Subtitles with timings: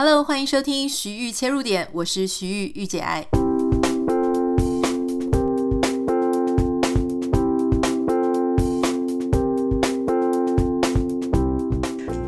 [0.00, 3.26] Hello，欢迎收听徐玉切入点，我是徐玉玉姐爱。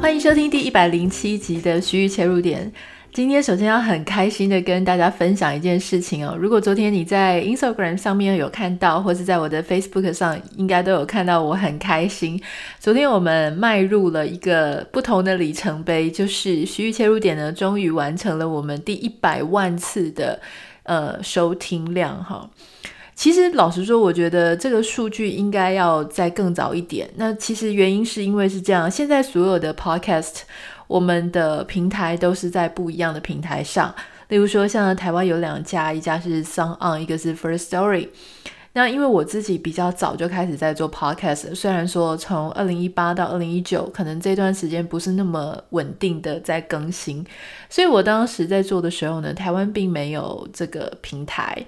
[0.00, 2.72] 欢迎收听第一百零七集的徐玉切入点。
[3.12, 6.36] 今天首先要很开心的跟大家分享一件事情哦。
[6.38, 12.40] 如果昨天你在 Instagram 上面有看到，或是在我的 Facebook 上，应该都有看到，我很开心。
[12.78, 20.40] 昨天我们迈入了一个不同的里程碑，就是徐玉切入点呢，终于完成了我们第一百万次的
[20.84, 22.48] 呃收听量哈。
[23.16, 27.10] 其实老实说，我觉得这个数据应该要再更早一点。
[27.16, 30.42] 那其实原因是因为是这样，现在所有的 Podcast。
[30.90, 33.94] 我们的平台都是在不一样的平台上，
[34.26, 38.08] 例如说，像台湾有两家，一家是 s o n g On，一个是 First Story。
[38.72, 47.24] 那因为我自己比较早就开始在做 Podcast，虽然说从二零一八到二零一九，可能这段时间不是那么稳定的在更新，
[47.68, 51.64] 所以我当时在做的时候呢，台湾并没有这个平台。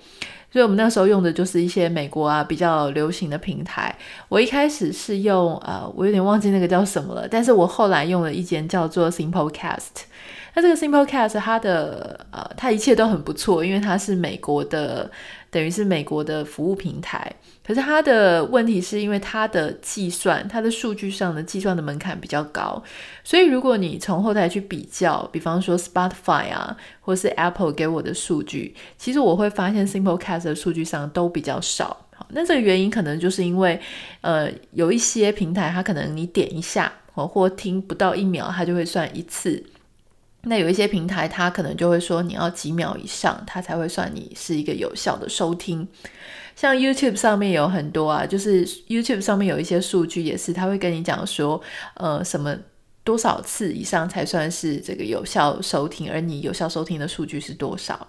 [0.53, 3.93] 所以我们那时候用的就是一些美国啊比较流行的平台。
[4.29, 10.05] 我一开始是用呃，我有点忘记那个叫什么了，但是我后来用了一间叫做 Simplecast。
[10.55, 15.11] 那这个 Simplecast 它的呃，它一切都很不错，因为它是美国的。
[15.51, 17.31] 等于是美国的服务平台，
[17.65, 22.83] 可是它的问题是因为它的计算，它的数据上的计算的门槛比较高，
[23.23, 32.07] 所以如果你从后台去比较，比方说 Spotify 啊，或是 Apple 给我的数据，其实我会发现 Simplecast 的数据上都比较少。
[32.17, 33.81] 好，那这个原因可能就是因为，
[34.23, 39.65] 呃，有一些平台它可能你点一下，或听不到一秒，它就会算一次。
[40.43, 45.87] 那有一些平台，它可能就会说你要几秒以上，它才会算你是一个有效的收听。
[46.63, 51.61] 像 YouTube 上面有很多啊，就是 YouTube 上面有一些数据也是，它会跟你讲说，
[51.95, 52.57] 呃，什么
[53.03, 58.07] 多少次以上才算是这个有效收听，而你有效收听的数据是多少。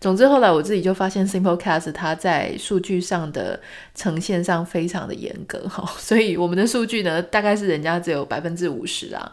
[0.00, 3.60] 总之，后来我自己就发现，Simplecast 它在数据上的
[3.94, 9.30] 呈现上非常的严格 哈，所以我们的数据呢，大概是人家只有百分之五十啊。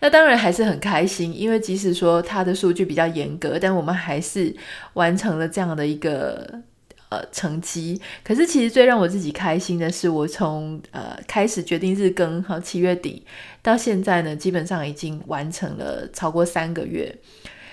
[0.00, 4.52] 那当然还是很开心，因为即使说它的数据比较严格，但我们还是
[4.94, 6.60] 完成了这样的一个
[7.10, 8.00] 呃成绩。
[8.24, 13.22] 可是其实最让我自己开心的是，我从呃开始决定日更和，七月底
[13.62, 17.14] 到现在呢，基本上已经完成了超过三个月。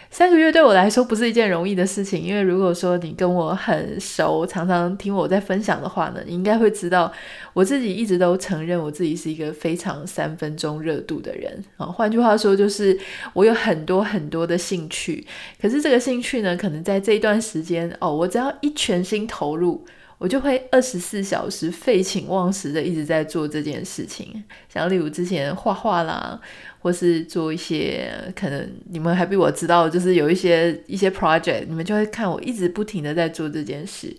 [0.10, 7.12] 三个月对我来说不是一件容易的事情，因为如果说你跟我很熟，常常听我在分享的话呢，你应该会知道，
[7.54, 11.86] 我自己一直都承认我自己是一个非常三分钟热度的人啊。
[11.86, 12.98] 换句话说，就是
[13.34, 15.26] 我有很多很多的兴趣，
[15.62, 19.86] 可是这个兴趣呢，可能在这一段时间哦，我只要一全心投入。
[20.20, 26.40] 我就会二十四小时废寝忘食的一直在做这件事情，像例如之前画画啦，
[26.80, 34.16] 或是做一些可能你们还比我知道，就是有一些一些 project，你们就会看我一直不停的在做这件事。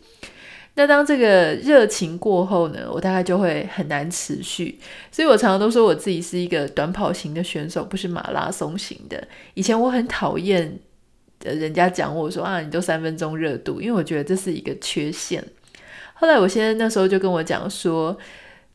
[0.76, 4.78] 那当这个热情过后呢，我大概就会很难持续。
[5.10, 9.26] 所以我常常都说我自己是一个短跑型的选手，不是马拉松型的。
[9.54, 10.78] 以前我很讨厌
[11.42, 15.44] 人家讲我说啊，你都三分钟热度，因为我觉得这是一个缺陷。
[16.20, 18.18] 后来我先生那时候就跟我讲说，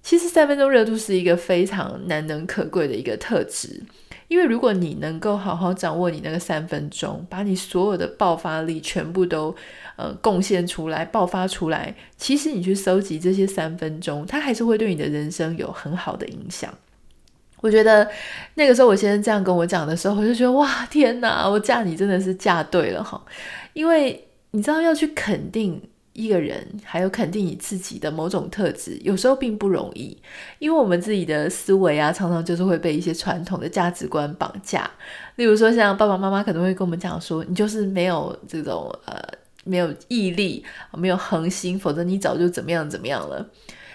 [0.01, 3.83] 其实三分钟热度是一个非常难能可贵的一个特质，
[4.29, 9.53] 因为如果你能够好好掌握你那个三分钟，把你所有的爆发力全部都
[9.97, 16.73] 呃贡献出来、爆发出来，其实你去收集这些三分钟，它还是会对你的人生有很好的影响。
[17.59, 18.09] 我觉得
[18.55, 23.21] 那个时候我先生这样跟我讲的时候，我就觉得哇，天哪，我嫁你真的是嫁对了哈，
[23.73, 25.81] 因为你知道要去肯定。
[26.13, 30.17] 一个人还有肯定你自己的某种特质，有时候并不容易，
[30.59, 34.89] 因为我们自己的思维啊，常常就是会被一些传统的价值观绑架。
[35.35, 39.19] 例如说，像爸爸妈妈可能会跟我们讲说，你就是没有这种呃，
[39.63, 40.63] 没有毅力，
[40.93, 43.45] 没有恒心，否则你早就怎么样怎么样了。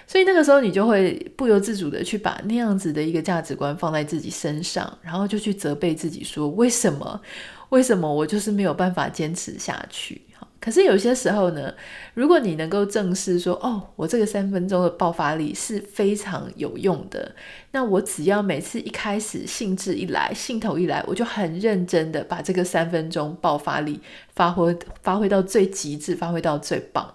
[0.07, 7.21] 所以那个时候，你就会不由自主的去把那样子的一个价值观放在自己身上，然后就去责备自己说，为什么？
[7.69, 10.23] 为什么我就是没有办法坚持下去？
[10.61, 11.73] 可是有些时候呢，
[12.15, 17.33] 如果你能够正视说，哦，我这个三分钟的爆发力是非常有用的，
[17.71, 24.01] 那我只要每次一开始兴致一来，兴头一来，我就很认真的把这个三分钟爆发力
[24.35, 27.15] 发挥发挥到最极致，发挥到最棒。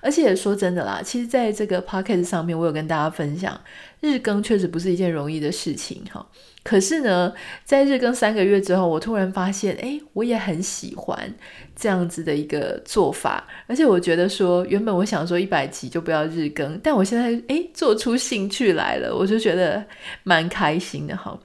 [0.00, 3.60] 而且说真的啦，其实在这个 podcast 上面，我有跟大家分享，
[4.00, 6.26] 日更确实不是一件容易的事情哈。
[6.62, 7.32] 可是呢，
[7.64, 11.32] 在日更三个月之后，我突然发现，诶，我也很喜欢
[11.76, 13.46] 这样子的一个做法。
[13.66, 19.84] 而且我觉得说，原本我想说一百集就不要日更，但我现在诶，做出兴趣来了，我就觉得
[20.24, 21.38] 蛮开心的哈。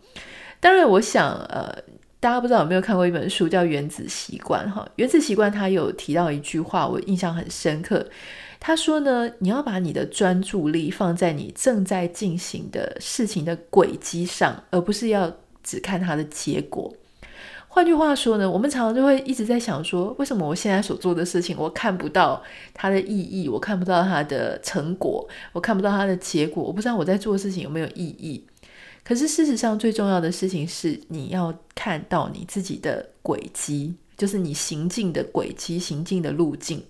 [0.60, 1.75] 当然，我想呃。
[2.21, 8.07] 大家不知道有没有看过一本书叫《原子习惯》哈，《原子习惯》它有提到一句话，我印象很深刻。
[8.59, 16.94] 他说呢，你要把你的专注力放在你正在进行的事情的轨迹上，而不是要只看它的结果。
[17.68, 22.39] 换句话说呢，我们常常就会一直在想说，为什么我现在所做的事情，我看不到
[22.71, 28.45] 它的意义，我看不到它的成果，我看不到它的结果，我不知道我在做的事情有没有意义。
[29.03, 36.83] 可是事实上，最重要的事情是你要看到你自己的轨迹，就是你行进的轨迹、行进的路径。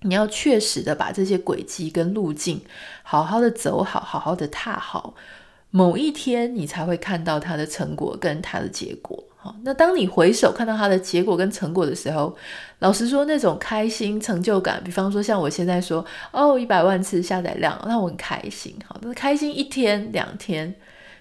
[0.00, 2.60] 你要确实的把这些轨迹跟路径
[3.02, 5.14] 好好的走好，好好的踏好，
[5.70, 9.22] 某一天你才会看到它的成果跟它的结果。
[9.36, 12.36] 好，那当你回首看到它的结果跟成果的时候，
[12.80, 18.74] 老实说，那种开心成就感，比方说像我现在说，哦，一百万次下载量，那我很开心。
[18.86, 20.74] 好，那开心一天两天。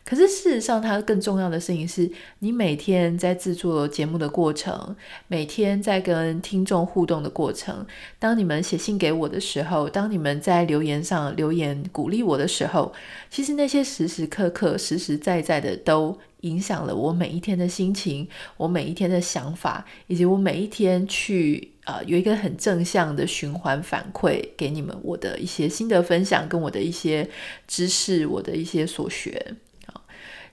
[0.05, 2.07] 可是事实上，它更重要的事情是
[2.37, 4.95] 你每天在制作节目的过程，
[5.27, 7.83] 每天在跟听众互动的过程。
[8.19, 12.93] 当你们写信给我的时候，当你们在留言上留言鼓励我的时候，
[13.31, 27.27] 其实那些时时刻刻、实实在在的都影响了我每一天的心情，我每一天的想法，以及我每一天去呃有一个很正向的循环反馈给你们我的一些心得分享，跟我的一些
[27.67, 29.55] 知识，我的一些所学。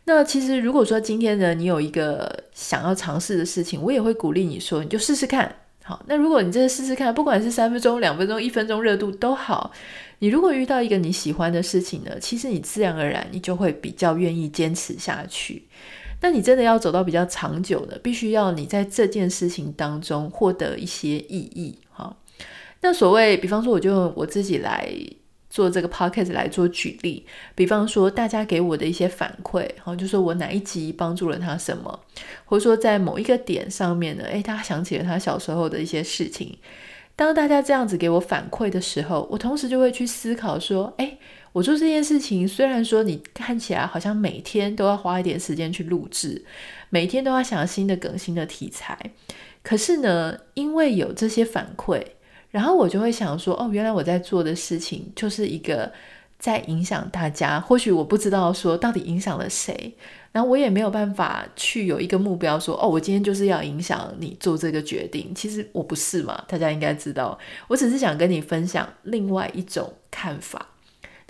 [0.05, 5.55] 那其实，如果说今天呢，你有一个想要尝试的事情，我也会鼓励你说，你就试试看。
[5.85, 9.71] 好，那如果你真的试试看，不管是三分钟、两分钟、一分钟热度都好，
[10.19, 15.67] 你如果遇到一个你喜欢的事情呢，其实你自然而然你就会比较愿意坚持下去。
[16.21, 21.79] 那你真的要走到比较长久的，必须要你在这件事情当中获得一些意义。
[21.91, 22.17] 好，
[22.81, 24.93] 那所谓，比方说，我就我自己来。
[25.53, 32.01] 做这个 podcast 来做举例，比方说大家给我的一些反馈，好，就说我哪一集帮助了他什么，
[32.47, 36.57] 或者说在某一个点上面呢，诶，他想起了他小时候的一些事情。
[37.15, 41.19] 当大家这样子给我反馈的时候，我同时就会去思考说，诶，
[41.53, 46.43] 我做这件事情，虽然说你看起来好像每天都要花一点时间去录制，
[46.89, 48.99] 每天都要想新的更、新的题材，
[49.63, 52.03] 可是呢，因为有这些反馈。
[52.53, 55.93] 然后我就会想说，哦，原来我在做的事情就是一个
[56.39, 57.59] 在影响大家。
[57.59, 59.95] 或许我不知道说到底影响了谁，
[60.31, 65.35] 然后我也没有办法去有一个目标说，哦，我今天就是要影响你做这个决定。
[65.35, 67.39] 其实我不是嘛，大家应该知道。
[67.69, 70.69] 我只是想跟你分享另外一种看法。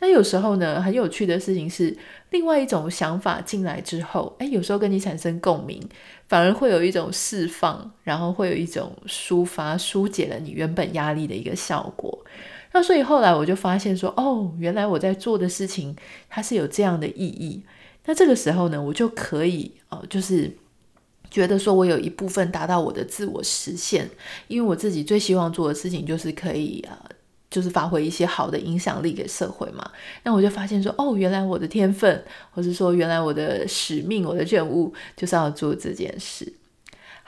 [0.03, 1.97] 那有时候呢，很有趣的事情是，
[2.31, 5.81] 另外一种想法进来之后，诶，有时候跟你产生共鸣。
[6.27, 12.25] 反而会有一种释放，然后会有一种抒发、疏解了你原本压力的一个效果。
[12.73, 15.95] 那所以后来我就发现说，哦，原来我在做的事情
[16.31, 17.63] 它是有这样的意义。
[18.07, 20.51] 那这个时候呢，我就可以哦，就是
[21.31, 24.09] 觉得说我有一部分达到我的自我实现，
[24.49, 26.99] 因为我自己最希望做的事情就是可以啊。
[27.53, 29.89] 就是发挥一些好的影响力给社会嘛，
[30.25, 36.51] 那我就发现说，哦，原来我的天分，或是说原来我的使命，我的任务就是要做这件事。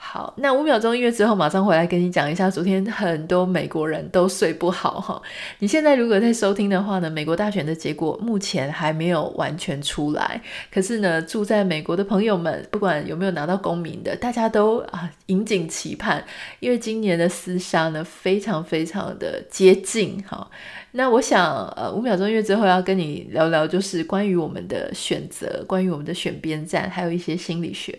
[0.07, 5.21] 好，那五秒钟音乐之后，马上回来跟你讲一下，昨天很多美国人都睡不好哈。
[5.59, 10.39] 你现在如果在收听的话呢，美国大选的结果目前还没有完全出来，
[10.71, 16.23] 可是呢，住在美国的朋友们，不管有没有拿到公民的，大家都啊引颈期盼，
[16.61, 20.47] 因为今年的厮杀呢非常非常的接近哈。
[20.91, 27.97] 那我想，呃，五秒钟音乐之后要跟你聊聊，就是关于我们的选择，关于我们的选边站，还有一些心理学。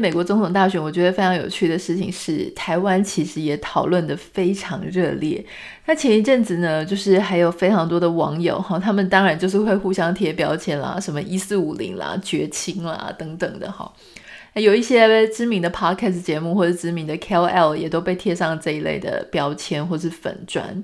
[0.00, 5.44] 美国总统大选，我觉得非常有趣的事情是，台湾其实也讨论得非常热烈。
[5.86, 13.92] 那前一阵子呢，就是还有非常多的网友哈，他们当然就是会互相贴标签啦，什么一四五零啦、绝亲啦等等的哈。
[14.54, 20.82] 有一些知名的 podcast 节目或者知名的 KOL 也都被贴上这一类的标签或是粉砖。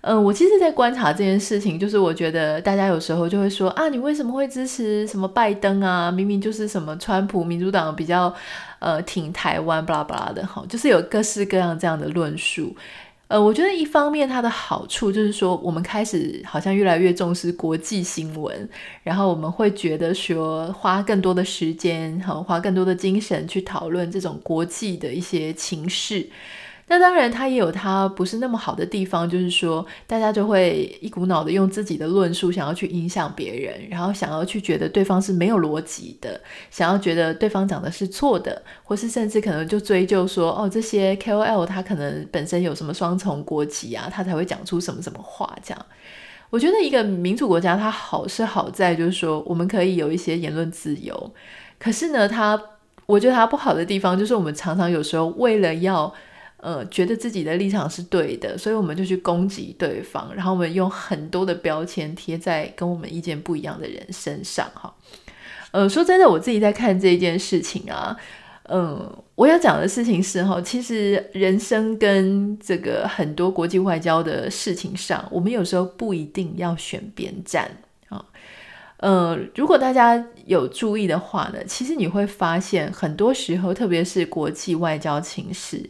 [0.00, 6.10] 嗯、我其实，在观察这件事情，就是我觉得大家有时候就会说啊，你为什么会支持什么拜登啊？
[6.10, 8.32] 明明就是什么川普，民主党比较
[8.78, 12.74] 呃挺台湾，巴拉巴拉的哈，就是有各式各样这样的论述。
[13.26, 18.66] 呃，我觉得一方面它的好处就是说，我们开始好像越来越重视国际新闻，
[19.02, 26.26] 然后我们会觉得说，花更多的时间，哈，花更多的精神去讨论这种国际的一些情势。
[26.90, 36.40] 那当然，它也有它不是那么好的地方，就是说，大家就会一股脑的用自己的论述，想要去影响别人，然后想要去觉得对方是没有逻辑的，
[36.70, 45.86] 想要觉得对方讲的是错的，或是甚至可能就追究说，哦，这些 KOL 他可能本身有什么双重国籍啊，他才会讲出什么什么话这样。
[46.48, 51.30] 我觉得一个民主国家，它好是好在就是说，我们可以有一些言论自由，
[51.78, 52.58] 可是呢，它
[53.04, 56.10] 我觉得它不好的地方就是我们常常有时候为了要。
[56.60, 64.92] 呃，觉得自己的立场是对的，所以我们就去攻击对方，然后我们用很多的标签贴在跟我们意见不一样的人身上，哈。
[65.70, 68.16] 呃，说真的，我自己在看这件事情啊，
[68.64, 77.70] 嗯、我要讲的事情是哈，其实人生跟这个很多国际外交的事情上，我们有时候不一定要选边站
[78.08, 78.24] 啊。
[78.96, 85.88] 呃，如果大家有注意的话呢，其实你会发现，很多时候，特别是国际外交情势。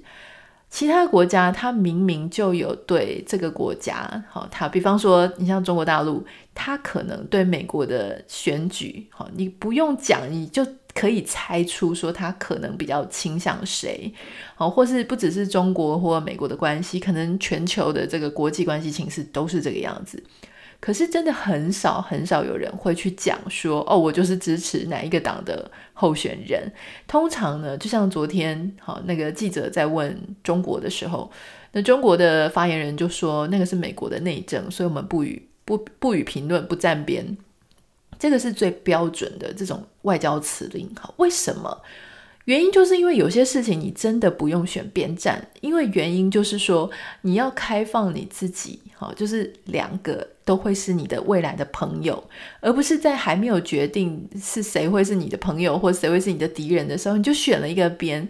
[0.70, 14.12] 其他国家，它明明就有对这个国家，好，它比方说，你像中国大陆，它可能对美国的选举，好，你不用讲，你就可以猜出说它可能比较倾向谁，
[14.54, 20.22] 好，或是不只是中国或美国的关系，可能全球的这个国际关系情势都是这个样子。
[20.80, 26.70] 可是真的很少很少有人会去讲说哦，我就是支持哪一个党的候选人。
[27.06, 31.30] 通常呢，就像昨天好那个记者在问中国的时候，
[31.72, 37.36] 那中国的发言人就说那个是美国的内政，所以我们不予不不予评论，不站边。
[38.18, 40.88] 这个是最标准的这种外交辞令。
[40.98, 41.82] 好，为什么？
[42.46, 52.22] 原因就是因为有些事情你真的不用选边站，因为原因就是说你要开放你自己，好，就是两个都会是你的未来的朋友，
[52.60, 58.28] 而不是在还没有决定是谁会是你的朋友或谁会是你的敌人的时候，你就选了一个边。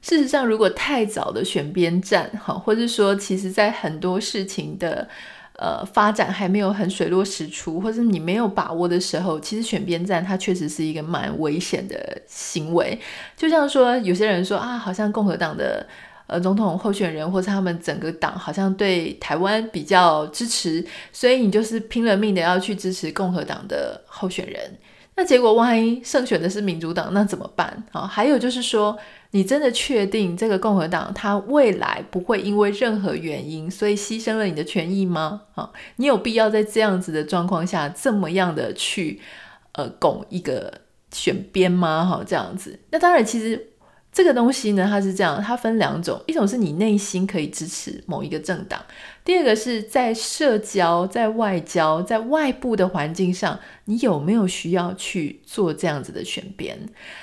[0.00, 5.08] 事实上，如果太早的选边站，好，或者说其实在很多事情的。
[5.56, 12.98] 呃，发展还没有很水落石出，或者你没有把握的时候，其实选边站它确实是一个蛮危险的行为。
[13.36, 15.86] 就像说，有些人说啊，好像共和党的
[16.26, 24.78] 呃总统候选人或者他们整个党好像对台湾比较支持，所以你就是拼了命的要去支持共和党的候选人。
[25.16, 27.84] 那结果万一胜选的是民主党，那怎么办？
[27.92, 28.98] 啊，还有就是说。
[29.34, 35.42] 你真的确定这个共和党他未来不会因为任何原因，所以牺牲了你的权益吗？
[35.56, 39.20] 啊，你有必要在这样子的状况下这么样的去
[39.72, 40.72] 呃拱一个
[41.10, 42.04] 选边吗？
[42.04, 43.70] 哈，这样子，那当然其实。
[44.14, 48.80] 这个东西呢，它是这样，它分两种，一种是你内心可以支持某一个政党，
[49.24, 56.78] 第二个是在社交、在外交、在外部的环境上，你有没有需要去做这样子的选边？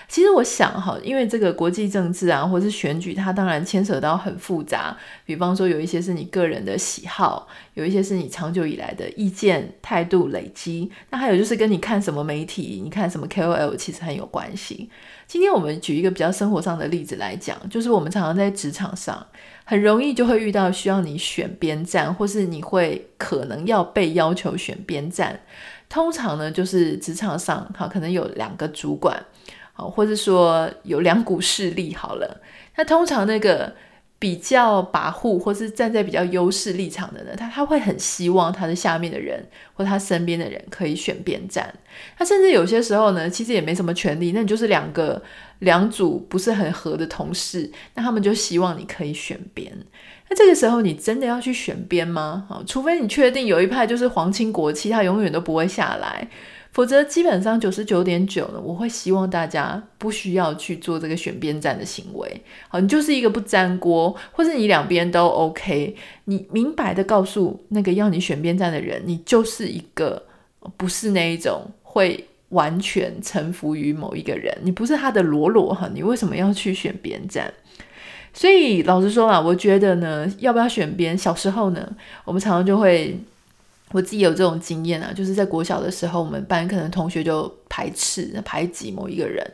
[0.07, 14.89] 其实我想哈，因为这个国际政治啊，或是选举，它当然牵扯到很复杂，比方说有一些是你个人的喜好，有一些是你长久以来的意见态度累积，那还有就是跟你看什么媒体，你看什么 KOL，其实很有关系。
[15.27, 19.25] 今天我们举一个比较生活上的例子来讲，就是我们常常在职场上
[19.71, 25.39] 很容易就会遇到需要你选边站，或是你会可能要被要求选边站。
[25.87, 29.17] 通常呢，就是职场上好，可能有两个主管，
[29.71, 32.41] 好，或者说有两股势力好了。
[32.75, 33.73] 那通常那个。
[34.21, 41.73] 比较跋扈，或是站在比较优势立场的人，他他会很希望他的下面的人或他身边的人可以选边站。
[42.15, 45.19] 他甚至有些时候呢，其实也没什么权利，那你就是两个
[45.57, 49.75] 两组不是很合的同事，那他们就希望你可以选边。
[50.29, 52.45] 那这个时候你真的要去选边吗？
[52.47, 56.27] 好，除非你确定有一派就是皇亲国戚，他永远都不会下来。
[56.71, 62.41] 否则，基本上九十九点九呢，我会希望大家不需要去做这个选边站的行为。
[62.69, 65.93] 好，你就是一个不粘锅，或是你两边都 OK，
[66.25, 70.23] 你明白的告诉那个要你选边站的人，你就是一个
[70.77, 77.53] 不是那一种会完全臣服于某一个人，你不是他的喽啰哈，你为什么要去选边站？
[78.33, 81.17] 所以老实说啦，我觉得呢，要不要选边？
[81.17, 83.19] 小时候呢，我们常常就会。
[83.91, 89.45] 我自己有这种经验啊，就是在国小的时候，我们班可能同学就排斥、排挤某一个人，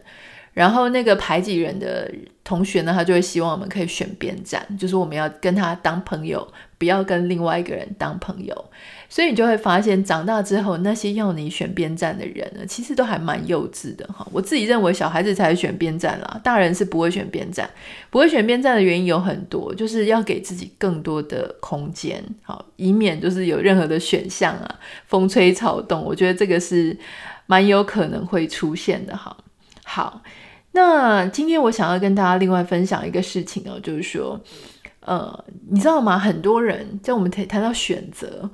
[0.58, 2.12] 然后那个排挤人的
[2.44, 8.66] 同学呢，他就会希望我们可以选边站，就是我们要跟他当朋友，不要跟另外一个人当朋友。
[9.08, 14.28] 所以你就会发现，长大之后那些要你选边站的人呢，其实都还蛮幼稚的哈。
[14.32, 17.70] 我自己认为小孩子才选边站啦，大人是不会选边站。
[18.10, 26.04] 不会选边站的原因有很多，就是要给自己更多的空间，好，以免就是有任何的选项啊，风吹草动。
[26.04, 26.98] 我觉得这个是
[27.46, 29.38] 蛮有可能会出现的哈。
[29.90, 30.22] 好，
[30.78, 34.40] 那今天我想要跟大家另外分享一个事情哦，就是说。
[35.00, 36.20] 呃，你知道吗？
[36.20, 38.50] 很多人在我们谈谈到选择，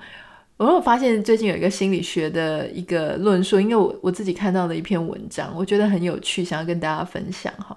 [0.57, 7.75] 我有发现最近有一个心理学的一个论述，因为我我自己看到的一篇文章，我觉得很有趣，想要跟大家分享哈。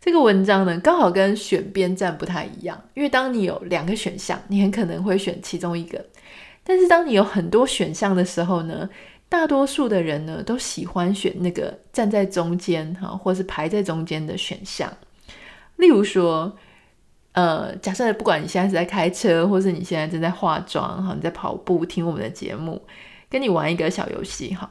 [0.00, 6.00] 这个文章呢，刚好跟选边站不太一样，因为当你有两个选项，你很可能会选其中一个；
[6.64, 8.90] 但是当你有很多选项的时候呢，
[9.28, 14.92] 大多数的人呢都喜欢选那个站在中间哈，或是排在中间的选项。
[15.76, 16.56] 例如说，
[17.32, 22.82] 呃，假设不管你现在是在开车，或是你现在正在化妆哈，你在跑步听我们的节目，
[23.28, 24.70] 跟你玩一个小游戏哈，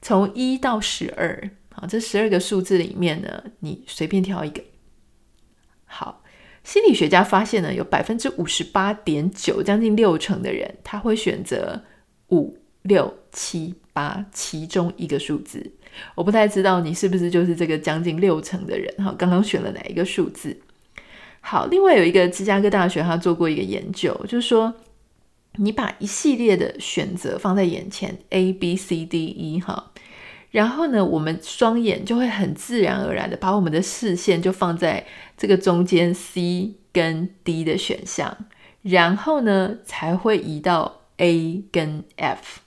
[0.00, 1.50] 从一到十二。
[1.74, 4.62] 好，这十二个数字里面呢，你随便挑一个。
[5.86, 6.22] 好，
[6.64, 11.82] 心理学家发现呢，有百分之五十八点九，将近六成的人，他会选择
[12.28, 15.72] 五六七八其中一个数字。
[16.14, 18.92] 我不太知道你是不是就是这个将近六成的人。
[18.98, 20.56] 哈，刚刚选了哪一个数字？
[21.40, 24.72] 好，另外有一个芝加哥大学，他做过一个研究，就是说，
[25.56, 29.90] 你把一系列的选择放在眼前，A B C D E，哈。
[30.50, 38.36] 然后呢，我们双眼就会很自然而然的把我们的视线就放在这个中间 C 跟 D 的选项，
[38.82, 42.60] 然后呢才会移到 A 跟 F，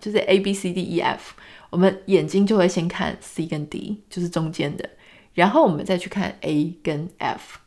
[0.00, 1.34] 就是 A B C D E F，
[1.70, 4.88] 我们眼睛就会先看 C 跟 D，就是中间的，
[5.34, 7.58] 然后我们再去看 A 跟 F，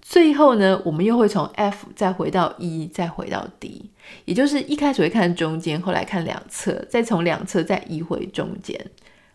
[0.00, 3.90] 最后呢，我们又会从 F 再回到 E，再回到 D，
[4.24, 8.78] 也就是一开始会看中间，后来看两侧，再从两侧再移回中间。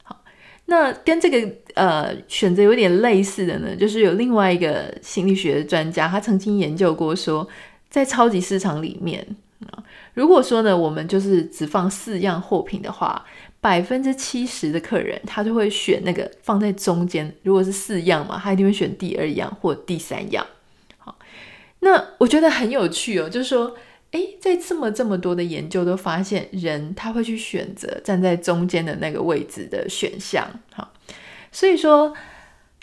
[0.03, 0.24] 好
[0.65, 7.46] 那跟这个呃选择有点类似的呢，就是有另外一个心理学的专家，他曾经研究过说，
[7.89, 9.36] 在超级市场里面，
[10.13, 13.25] 如果说呢，我们就是只放四样货品的话，
[13.60, 17.34] 百分之七十的客人他就会选那个放在中间。
[17.44, 20.46] 如果是四样嘛，他一定会选第二样或第三样。
[20.98, 21.18] 好，
[21.80, 23.75] 那我觉得很有趣哦，就是说。
[24.12, 30.46] 诶，在这么这么多的研究都发现，人他会去选择站在中间的那个位置的选项。
[30.74, 30.91] 好，
[31.50, 32.13] 所以说，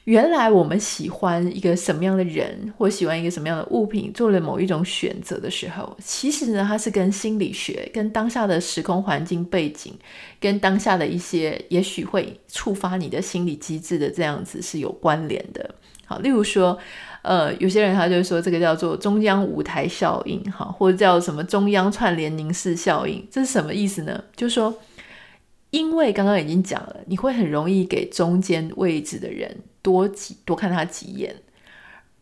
[0.08, 9.92] 原来我们喜欢一个什么样的人，或喜欢一个什么样的物品，做了某一种选择的时候，其实呢，它是跟心理学、跟当下的时空环境背景、
[10.40, 15.74] 跟当下的一些也许会触发你的心理机制的这样子是有关联的。
[16.06, 16.78] 好，例如说。
[17.22, 24.24] 呃，有些人他就说这个叫做中央舞台效应，哈，或者叫什么中央串联凝视效应，这是什么意思呢？
[24.35, 24.72] 就是说，
[25.70, 31.36] 因为刚刚已经讲了，你会很容易给中间位置的人多几多看他几眼，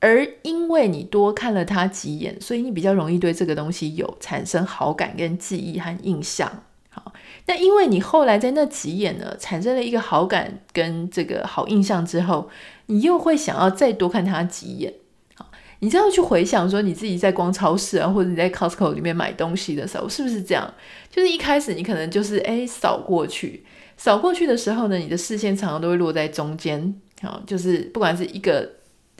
[0.00, 6.62] 而因为你多看了他几眼，所以你比较容易对这个东西有产生好感跟记忆和印象。
[6.90, 7.12] 好，
[7.46, 12.48] 那因为你后来在那几眼呢，产生了一个好感跟这个好印象之后，
[12.86, 14.94] 你又会想要再多看他几眼。
[15.34, 20.72] 好，你这样去回想说，你自己在逛超市啊，或者你在 Costco 里面买东西的时候，是不是这样？
[21.10, 23.66] 就是一开始你可能就是诶扫过去，
[23.98, 26.98] 扫过去的时候呢，你的视线常常都会落在中间。
[27.22, 28.70] 好，就是不管是一个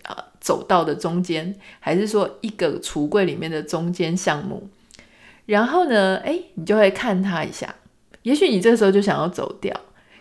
[0.03, 4.69] 啊、走道的中间，还是说一个橱柜里面的中间项目。
[5.47, 7.75] 然后呢，哎，你就会看他一下，
[8.23, 9.73] 也许你这时候就想要走掉，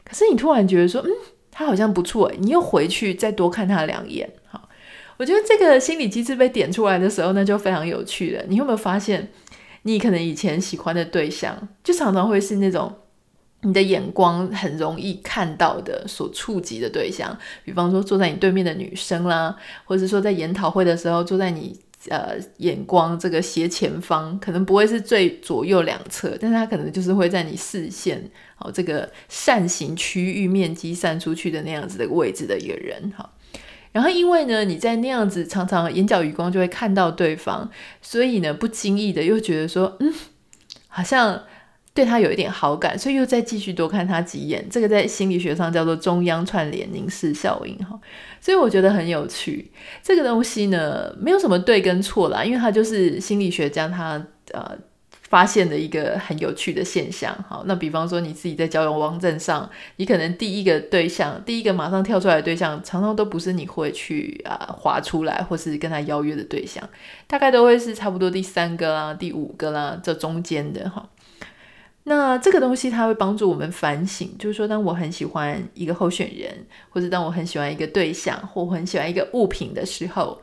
[0.04, 1.10] 可是你突然觉得说，嗯，
[1.52, 4.32] 他好像不错，你又回去再多看他两眼。
[4.46, 4.70] 好，
[5.18, 8.44] 我觉得这个心理机制被点出来的时候，那就非常有趣了。
[8.48, 9.32] 你有没有发现，
[9.82, 12.94] 你可能以前喜欢的对象，就常常会是那种
[13.66, 21.80] 你的眼光很容易看到的、所触及的对象，比方说坐在你对面的女生啦，或者说在研讨会的时候坐在你。
[22.08, 33.28] 呃，眼光这个斜前方可能不会是最左右两侧，但是它可能就是会在你视线、哦、这个扇形区域面积散出去的那样子的位置的一个人哈。
[33.92, 37.68] 然后因为呢，你在那样子常常眼角余光就会看到对方，
[38.04, 40.14] 所以呢，不经意的又觉得说，嗯，
[40.88, 41.42] 好像。
[41.96, 44.68] 对他有一点好感，所以又再继续多看他几眼。
[44.70, 47.98] 这个在心理学上叫做中央串联凝视效应哈，
[48.42, 49.72] 所以我觉得很有趣。
[50.04, 54.78] 这个东西呢，没有什么对跟错啦，因为它就是心理学家他呃
[55.10, 57.34] 发现的一个很有趣的现象。
[57.48, 66.84] 好，那比方说你自己在交友网站上，你可能第一个对象，第一个马上跳出来的对象，常常都不是你会去啊划出来或是跟他邀约的对象，
[67.26, 71.08] 大概都会是差不多第三个啦、第五个啦这中间的哈。
[72.08, 76.54] 那这个东西它会帮助我们反省，就是说，当我很喜欢一个候选人，
[76.90, 80.40] 或者当我很喜欢一个对象，或我很喜欢一个物品的时候，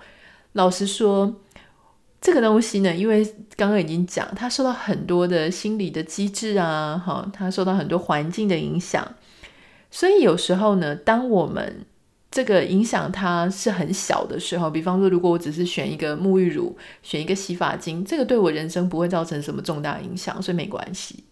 [0.55, 1.33] 老实说，
[2.21, 9.15] 这个东西呢，因为刚刚已经讲，它受到很多的心理的机制啊，哈，它受到很多环境的影响，
[9.89, 11.87] 所以有时候呢，当我们
[12.33, 21.23] 这个影响它是很小的时候，比方说，如果我只是选一个沐浴乳，选一个洗发精，这个对我人生不会造成什么重大影响，所以没关系。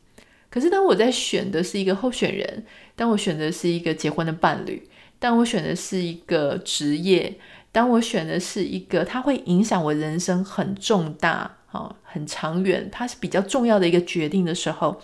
[0.51, 2.65] 可是当我在选的是一个候选人，
[2.97, 4.87] 当我选的是一个结婚的伴侣，
[5.19, 7.39] 当我选的是一个职业，
[7.71, 15.01] 当我选的是一个它会影响我人生很重大、哦、很长远，它是比较重要的一个决定的时候。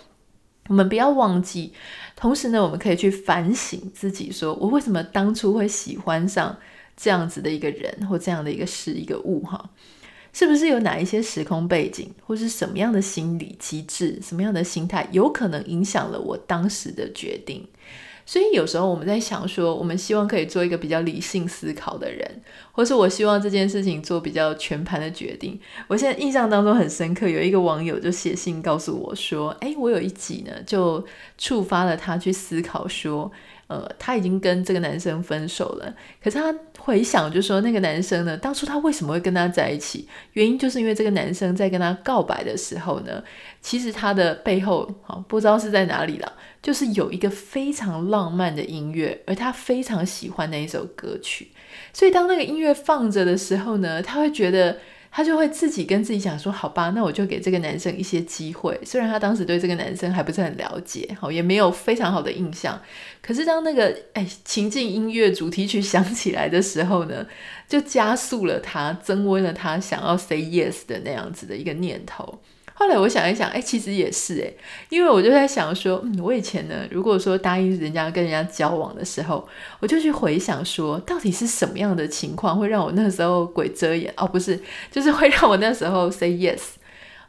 [0.67, 1.71] 我们不要忘记，
[2.13, 6.57] 同时呢，我们可以去反省自己说，说我为什么当初会喜欢上
[6.97, 9.41] 这样子的一个人或这样的一个事、一个物？
[9.45, 9.69] 哈，
[10.37, 17.67] 是不是有哪一些时空背景，或是什么样的心理机制、什么样的心态，有可能影响了我当时的决定？
[18.23, 22.39] 所以有时候我们在想说，我们希望可以做一个比较理性思考的人，
[22.71, 25.59] 或是我希望这件事情做比较全盘的决定。
[25.87, 31.03] 我现在印象当中很深刻，有一个网友就写信告诉我说：“哎，我有一集呢，就
[31.39, 33.31] 触发了他去思考说。”
[33.67, 40.07] 呃，他已经跟这个男生分手了，可是他回想，就说那个男生呢，当初他为什么会跟他在一起？
[40.33, 43.21] 原因就是因为这个男生在跟他告白的时候呢，
[43.61, 51.51] 其实他的背后，好，不知道是在哪里了，就是有一个非常浪漫的音乐，而他非常喜欢那一首歌曲，
[51.91, 54.77] 所以当那个音乐放着的时候呢，他会觉得。
[55.09, 58.79] 她就会自己跟自己讲说：“好吧，那我就给这个男生一些机会。
[58.83, 62.79] 虽然她当时对这个男生还不是很了解，好，也没有非常好的印象。
[63.21, 67.25] 可是当那个哎情境音乐主题曲响起来的时候呢，
[67.67, 72.39] 就加速了她，增温了她想要 say yes 的那样子的一个念头。”
[72.79, 74.53] 后来我想一想，哎，其实也是哎，
[74.89, 84.13] 因为我就在想说，嗯，我以前呢，如果说答应人家跟人家交往的时候，我就去回想说，到底是什么样的情况会让我那时候鬼遮眼？
[84.15, 84.61] 哦，不是，
[84.91, 86.75] 就是会让我那时候 say yes。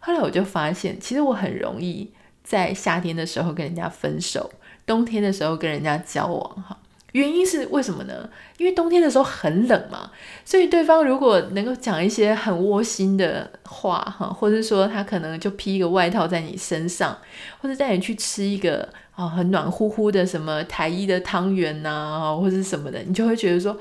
[0.00, 2.12] 后来我就发现，其实我很容易
[2.44, 4.50] 在夏天的时候跟人家分手，
[4.84, 6.77] 冬天的时候跟人家交往，哈。
[7.12, 8.28] 原因是为什么呢？
[8.58, 10.10] 因为冬天的时候很冷嘛，
[10.44, 17.16] 所以对方如果能够讲一些很窝心的话哈，或者说他可能就披一个外套在你身上，
[17.60, 23.76] 或者带你去吃一个啊很暖乎乎的什么台一的汤圆呐，或者什么的，你就会觉得说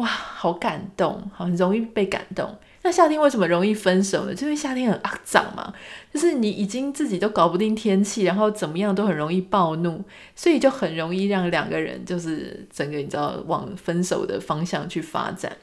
[0.00, 2.56] 哇，好感动，很容易被感动。
[2.82, 4.34] 那夏天为什么容易分手呢？
[4.34, 5.70] 就因为夏天很肮脏嘛，
[6.10, 10.02] 就是你已经自己都搞不定天气，然后怎么样都很容易暴怒，
[10.34, 15.54] 所以就很容易让两个人就是整个你知道往分手的方向去发展。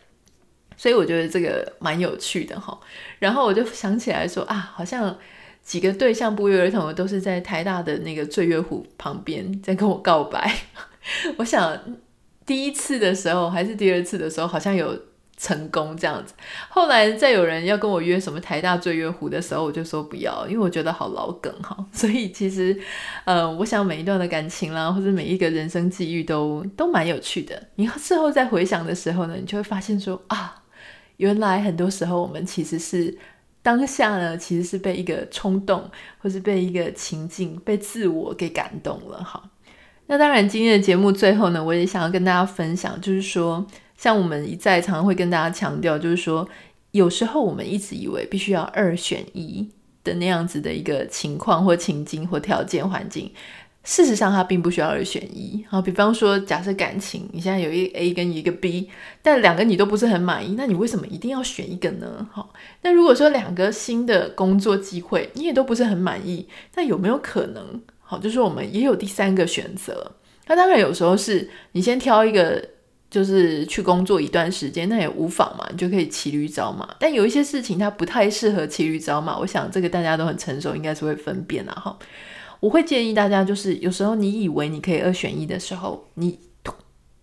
[0.78, 2.80] 所以我觉得这个蛮有趣的哈。
[3.18, 5.18] 然后我就想起来说啊，好像
[5.64, 10.54] 几个对象不约而同的都是在台大的那个醉月湖旁边在跟我告白。
[11.38, 11.76] 我想
[12.48, 15.00] 第一次的时候还是第二次的时候，好像有。
[15.40, 16.34] 成功这样子，
[16.68, 21.78] 后来再有人要跟我约什么台大醉月湖的时候，我就说不要，因为我觉得好老梗哈。
[21.92, 22.76] 所以其实，
[23.24, 27.68] 呃，我想每一段的感情啦，或者每一个人生际遇都都蛮有趣的。
[27.76, 30.64] 你事后再回想的时候呢，你就会发现说啊，
[31.18, 33.16] 原来很多时候我们其实是
[33.62, 39.44] 当下呢，其实是被一个冲动，或是被一个情境，被自我给感动了哈。
[40.08, 43.66] 那当然，今天的节目最后呢，我也想要跟大家分享，就是说。
[44.00, 46.48] 像我们一再常常会跟大家强调，就是说，
[46.92, 49.68] 有时候我们一直以为必须要二选一
[50.04, 53.32] 的那样子的一个情况或情境或条件环境，
[53.84, 55.66] 事实上它并不需要二选一。
[55.68, 58.88] 好，比方说，假设感情你现在有一 A 跟一个 B，
[59.24, 62.30] 但两个你都不是很满意，那你为什么一定要选一个呢？
[62.32, 67.82] 好，那如果说两个新的工作机会你也都不是很满意，那有没有可能？
[68.08, 70.14] 好，就是我们也有第三个选择。
[70.48, 72.70] 那当然有时候是你先挑一个。
[73.10, 76.94] 就是去工作一段时间，那也无妨嘛，你就可以骑驴找马。
[77.00, 81.98] 但有一些事情它不太适合骑驴找马，我想这个大家都很成熟，应该是会分辨啦哈。
[82.60, 86.38] 我会建议大家，就是有时候你以为你可以二选一的时候，你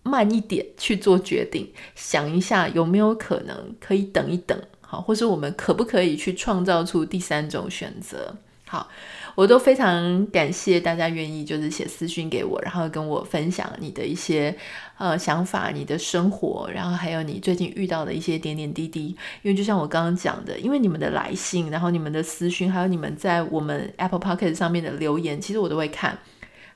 [0.03, 8.35] 慢一点去做决定，想一下有没有可能可以等一等，好，或是我们可不可以去创造出第三种选择，
[8.67, 8.89] 好。
[9.35, 14.57] 我都非常感谢大家愿意就是写私讯给我，然后跟我分享你的一些
[14.97, 19.07] 呃想法、你的生活，然后还有你最近遇到的一些点点滴滴。
[19.43, 26.19] 因为就像我刚刚讲的，因为你们的来信，然后你们的私讯，还有你们在我们 Apple Podcast 上面的留言，其实我都会看。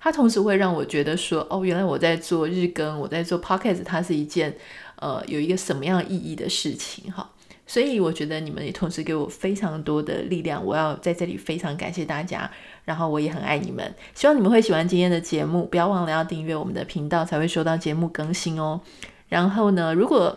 [0.00, 4.56] 它同时会让我觉得说，哦，原来我在做日更，我在做 Podcast，它是一件
[4.96, 7.28] 呃有一个什么样意义的事情哈。
[7.68, 12.50] 所以我觉得你们也同时给我非常多的力量，我要在这里非常感谢大家，
[12.84, 18.80] 然后我也很爱你们，希望你们会喜欢今天的节目，不要忘了要订阅我们的频道，才会收到节目更新哦。
[19.28, 20.36] 然后呢，如果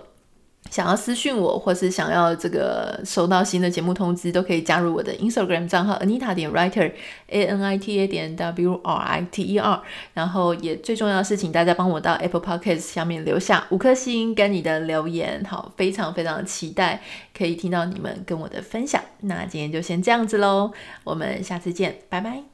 [0.69, 6.93] 想要私讯我，或是想要这个收到新的节目通知，都可以加入我的 Instagram 账号 Anita 点 Writer
[7.27, 9.81] A N I T A 点 W R I T E R。
[10.13, 17.01] 然后也最重要的是，请大家帮我到 Apple Podcast 下面留下五颗星跟你的留言，好，非常非常期待
[17.37, 19.01] 可以听到你们跟我的分享。
[19.21, 20.71] 那今天就先这样子喽，
[21.03, 22.50] 我们下次见，拜拜。